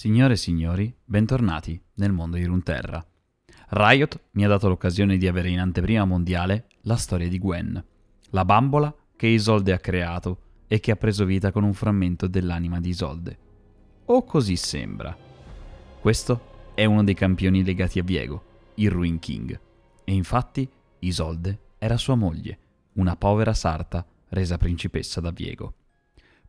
[0.00, 3.06] Signore e signori, bentornati nel mondo di Runeterra.
[3.68, 7.84] Riot mi ha dato l'occasione di avere in anteprima mondiale la storia di Gwen,
[8.30, 12.80] la bambola che Isolde ha creato e che ha preso vita con un frammento dell'anima
[12.80, 13.38] di Isolde.
[14.06, 15.14] O così sembra.
[16.00, 18.44] Questo è uno dei campioni legati a Viego,
[18.76, 19.60] il Ruin King,
[20.02, 20.66] e infatti
[21.00, 22.58] Isolde era sua moglie,
[22.94, 25.74] una povera sarta resa principessa da Viego.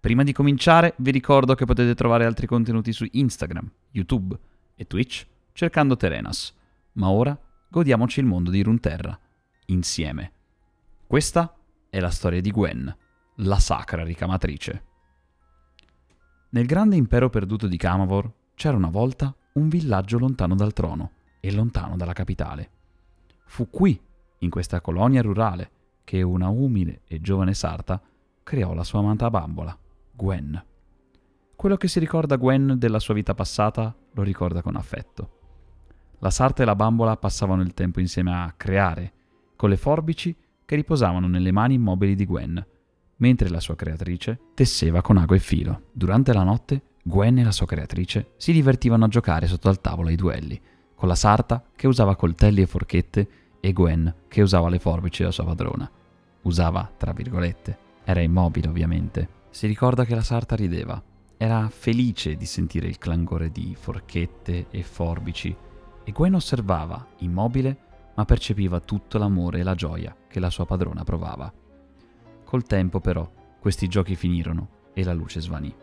[0.01, 4.35] Prima di cominciare vi ricordo che potete trovare altri contenuti su Instagram, YouTube
[4.73, 6.57] e Twitch cercando Terenas,
[6.93, 9.17] ma ora godiamoci il mondo di Runterra,
[9.67, 10.31] insieme.
[11.05, 11.55] Questa
[11.87, 12.97] è la storia di Gwen,
[13.35, 14.85] la sacra ricamatrice.
[16.49, 21.51] Nel grande impero perduto di Camavor c'era una volta un villaggio lontano dal trono e
[21.51, 22.71] lontano dalla capitale.
[23.45, 24.01] Fu qui,
[24.39, 25.69] in questa colonia rurale,
[26.03, 28.01] che una umile e giovane sarta
[28.41, 29.77] creò la sua amata bambola,
[30.21, 30.63] Gwen.
[31.55, 35.39] Quello che si ricorda Gwen della sua vita passata lo ricorda con affetto.
[36.19, 39.13] La sarta e la bambola passavano il tempo insieme a creare,
[39.55, 42.63] con le forbici che riposavano nelle mani immobili di Gwen,
[43.15, 45.85] mentre la sua creatrice tesseva con ago e filo.
[45.91, 50.09] Durante la notte, Gwen e la sua creatrice si divertivano a giocare sotto al tavolo
[50.09, 50.61] ai duelli,
[50.93, 55.33] con la sarta che usava coltelli e forchette e Gwen che usava le forbici della
[55.33, 55.89] sua padrona.
[56.43, 61.01] Usava, tra virgolette, era immobile ovviamente, si ricorda che la sarta rideva.
[61.37, 65.55] Era felice di sentire il clangore di forchette e forbici
[66.03, 67.77] e Gwen osservava, immobile,
[68.15, 71.51] ma percepiva tutto l'amore e la gioia che la sua padrona provava.
[72.45, 73.29] Col tempo, però,
[73.59, 75.73] questi giochi finirono e la luce svanì.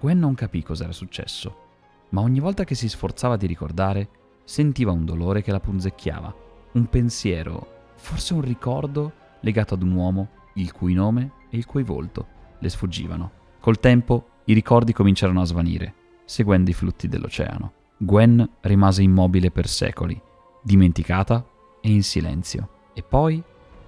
[0.00, 1.64] Gwen non capì cos'era successo,
[2.10, 4.08] ma ogni volta che si sforzava di ricordare,
[4.44, 6.34] sentiva un dolore che la punzecchiava,
[6.72, 11.82] un pensiero, forse un ricordo legato ad un uomo il cui nome e il cui
[11.82, 13.30] volto le sfuggivano.
[13.60, 17.72] Col tempo i ricordi cominciarono a svanire, seguendo i flutti dell'oceano.
[17.98, 20.20] Gwen rimase immobile per secoli,
[20.62, 21.44] dimenticata
[21.80, 23.42] e in silenzio, e poi,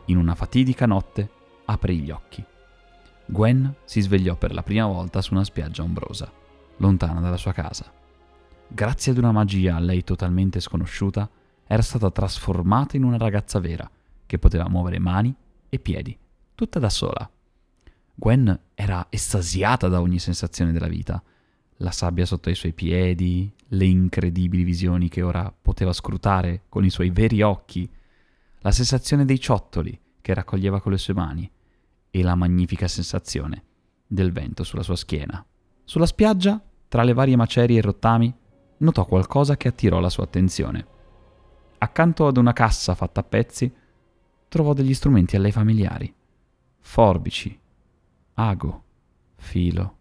[0.06, 1.30] in una fatidica notte,
[1.66, 2.44] aprì gli occhi.
[3.26, 6.32] Gwen si svegliò per la prima volta su una spiaggia ombrosa,
[6.78, 7.92] lontana dalla sua casa.
[8.66, 11.28] Grazie ad una magia a lei totalmente sconosciuta,
[11.66, 13.88] era stata trasformata in una ragazza vera,
[14.24, 15.34] che poteva muovere mani
[15.68, 16.16] e piedi,
[16.54, 17.30] tutta da sola.
[18.20, 21.22] Gwen era estasiata da ogni sensazione della vita.
[21.76, 26.90] La sabbia sotto i suoi piedi, le incredibili visioni che ora poteva scrutare con i
[26.90, 27.88] suoi veri occhi,
[28.58, 31.48] la sensazione dei ciottoli che raccoglieva con le sue mani
[32.10, 33.62] e la magnifica sensazione
[34.04, 35.46] del vento sulla sua schiena.
[35.84, 38.34] Sulla spiaggia, tra le varie macerie e rottami,
[38.78, 40.86] notò qualcosa che attirò la sua attenzione.
[41.78, 43.72] Accanto ad una cassa fatta a pezzi,
[44.48, 46.12] trovò degli strumenti a lei familiari.
[46.80, 47.56] Forbici,
[48.38, 48.82] ago,
[49.36, 49.96] filo.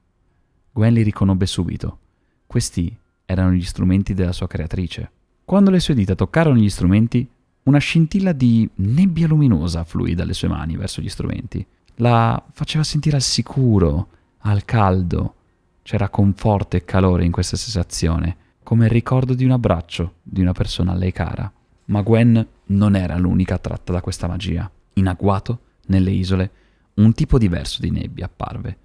[0.71, 1.99] Gwen li riconobbe subito.
[2.45, 5.11] Questi erano gli strumenti della sua creatrice.
[5.43, 7.27] Quando le sue dita toccarono gli strumenti,
[7.63, 11.65] una scintilla di nebbia luminosa fluì dalle sue mani verso gli strumenti.
[11.95, 14.09] La faceva sentire al sicuro,
[14.39, 15.33] al caldo.
[15.81, 20.51] C'era conforto e calore in questa sensazione, come il ricordo di un abbraccio di una
[20.51, 21.51] persona a lei cara.
[21.85, 24.69] Ma Gwen non era l'unica attratta da questa magia.
[24.93, 26.51] In agguato, nelle isole,
[26.97, 28.77] un tipo diverso di nebbia apparve.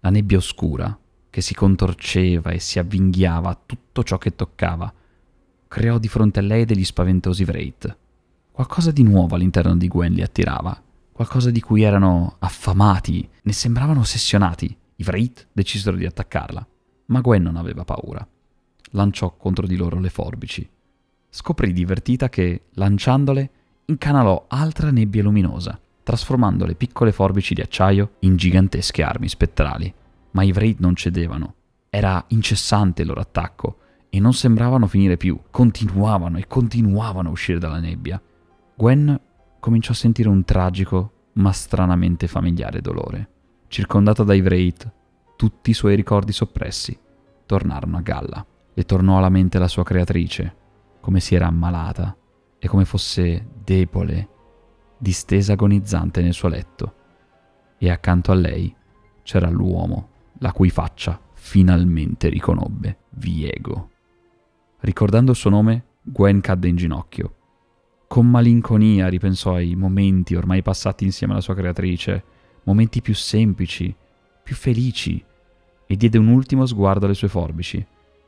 [0.00, 0.96] La nebbia oscura,
[1.30, 4.92] che si contorceva e si avvinghiava a tutto ciò che toccava,
[5.66, 7.96] creò di fronte a lei degli spaventosi Wraith.
[8.52, 10.80] Qualcosa di nuovo all'interno di Gwen li attirava,
[11.12, 14.76] qualcosa di cui erano affamati, ne sembravano ossessionati.
[14.96, 16.66] I Wraith decisero di attaccarla,
[17.06, 18.26] ma Gwen non aveva paura.
[18.90, 20.68] Lanciò contro di loro le forbici.
[21.28, 23.50] Scoprì divertita che, lanciandole,
[23.86, 29.92] incanalò altra nebbia luminosa trasformando le piccole forbici di acciaio in gigantesche armi spettrali.
[30.30, 31.54] Ma i Wraith non cedevano.
[31.90, 33.78] Era incessante il loro attacco
[34.08, 35.36] e non sembravano finire più.
[35.50, 38.22] Continuavano e continuavano a uscire dalla nebbia.
[38.76, 39.20] Gwen
[39.58, 43.28] cominciò a sentire un tragico ma stranamente familiare dolore.
[43.66, 44.88] Circondata dai Wraith,
[45.34, 46.96] tutti i suoi ricordi soppressi
[47.46, 48.46] tornarono a galla.
[48.72, 50.54] Le tornò alla mente la sua creatrice,
[51.00, 52.16] come si era ammalata
[52.60, 54.34] e come fosse debole
[54.98, 56.94] distesa agonizzante nel suo letto,
[57.78, 58.74] e accanto a lei
[59.22, 60.08] c'era l'uomo,
[60.38, 63.90] la cui faccia finalmente riconobbe, Viego.
[64.80, 67.34] Ricordando il suo nome, Gwen cadde in ginocchio.
[68.06, 72.24] Con malinconia ripensò ai momenti ormai passati insieme alla sua creatrice,
[72.64, 73.94] momenti più semplici,
[74.42, 75.22] più felici,
[75.86, 77.84] e diede un ultimo sguardo alle sue forbici,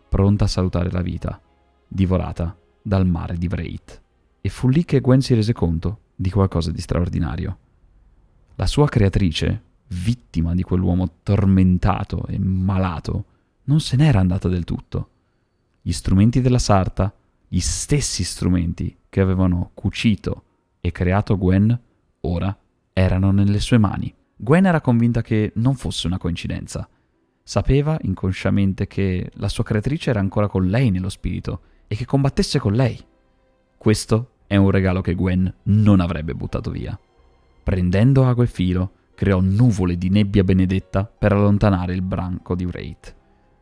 [0.09, 1.41] pronta a salutare la vita,
[1.87, 4.03] divorata dal mare di Wraith.
[4.41, 7.59] E fu lì che Gwen si rese conto di qualcosa di straordinario.
[8.57, 13.25] La sua creatrice, vittima di quell'uomo tormentato e malato,
[13.65, 15.11] non se n'era andata del tutto.
[15.81, 17.15] gli strumenti della sarta,
[17.47, 20.43] gli stessi strumenti che avevano cucito
[20.81, 21.81] e creato Gwen,
[22.23, 22.55] ora
[22.93, 24.13] erano nelle sue mani.
[24.37, 26.87] Gwen era convinta che non fosse una coincidenza.
[27.43, 32.59] Sapeva inconsciamente che la sua creatrice era ancora con lei nello spirito e che combattesse
[32.59, 33.03] con lei.
[33.79, 36.99] Questo è un regalo che Gwen non avrebbe buttato via.
[37.63, 43.15] Prendendo ago e filo, creò nuvole di nebbia benedetta per allontanare il branco di Wraith.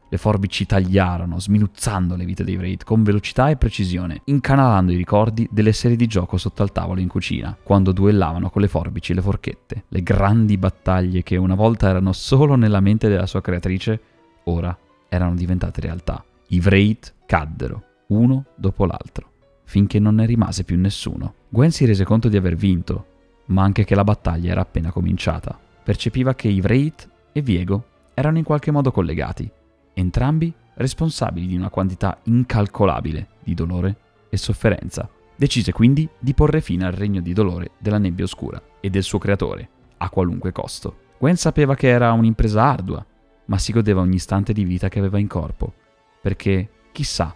[0.09, 5.49] Le forbici tagliarono, sminuzzando le vite dei Wraith con velocità e precisione, incanalando i ricordi
[5.51, 9.17] delle serie di gioco sotto al tavolo in cucina, quando duellavano con le forbici e
[9.17, 9.85] le forchette.
[9.89, 14.01] Le grandi battaglie che una volta erano solo nella mente della sua creatrice,
[14.45, 14.79] ora
[15.09, 16.25] erano diventate realtà.
[16.49, 19.31] I Wraith caddero, uno dopo l'altro,
[19.67, 21.35] finché non ne rimase più nessuno.
[21.49, 23.07] Gwen si rese conto di aver vinto,
[23.47, 25.59] ma anche che la battaglia era appena cominciata.
[25.83, 27.85] Percepiva che i Wraith e Viego
[28.15, 29.49] erano in qualche modo collegati,
[29.93, 33.97] entrambi responsabili di una quantità incalcolabile di dolore
[34.29, 35.09] e sofferenza.
[35.35, 39.19] Decise quindi di porre fine al regno di dolore della nebbia oscura e del suo
[39.19, 39.69] creatore,
[39.99, 41.05] a qualunque costo.
[41.19, 43.05] Gwen sapeva che era un'impresa ardua,
[43.47, 45.73] ma si godeva ogni istante di vita che aveva in corpo,
[46.21, 47.35] perché chissà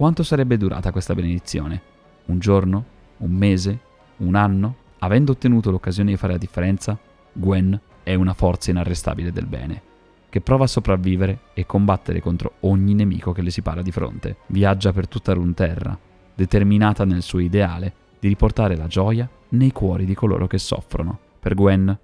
[0.00, 1.82] quanto sarebbe durata questa benedizione.
[2.28, 2.84] Un giorno?
[3.18, 3.80] Un mese?
[4.20, 4.76] Un anno?
[5.00, 6.98] Avendo ottenuto l'occasione di fare la differenza,
[7.34, 9.82] Gwen è una forza inarrestabile del bene
[10.30, 14.38] che prova a sopravvivere e combattere contro ogni nemico che le si para di fronte.
[14.46, 15.98] Viaggia per tutta Runterra,
[16.34, 21.18] determinata nel suo ideale di riportare la gioia nei cuori di coloro che soffrono.
[21.38, 21.98] Per Gwen,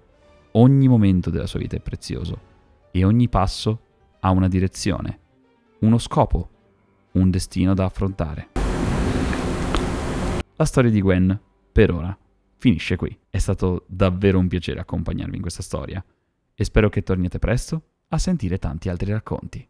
[0.51, 2.39] ogni momento della sua vita è prezioso
[2.91, 3.79] e ogni passo
[4.19, 5.19] ha una direzione,
[5.79, 6.49] uno scopo,
[7.17, 8.49] un destino da affrontare.
[10.55, 11.39] La storia di Gwen,
[11.71, 12.17] per ora,
[12.57, 13.15] finisce qui.
[13.29, 16.03] È stato davvero un piacere accompagnarvi in questa storia
[16.53, 19.65] e spero che torniate presto a sentire tanti altri racconti.